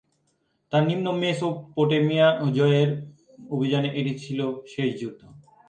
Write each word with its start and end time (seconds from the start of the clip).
তার 0.73 0.83
নিম্ন 0.89 1.07
মেসোপটেমিয়া 1.21 2.27
জয়ের 2.57 2.89
অভিযানে 3.49 3.89
এটা 3.99 4.13
ছিল 4.23 4.39
শেষ 4.73 4.89
যুদ্ধ। 5.01 5.21